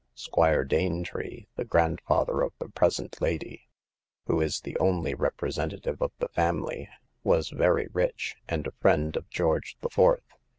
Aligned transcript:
Squire 0.15 0.65
Danetree, 0.65 1.45
the 1.57 1.63
grandfather 1.63 2.41
of 2.41 2.53
the 2.57 2.69
present 2.69 3.21
lady, 3.21 3.69
who 4.25 4.41
is 4.41 4.61
the 4.61 4.75
only 4.79 5.13
representative 5.13 6.01
of 6.01 6.11
the 6.17 6.27
family, 6.29 6.89
was 7.23 7.49
very 7.51 7.87
rich, 7.93 8.35
and 8.49 8.65
a 8.65 8.73
friend 8.81 9.15
of 9.15 9.29
George 9.29 9.77
the 9.81 9.89
Fourth. 9.91 10.25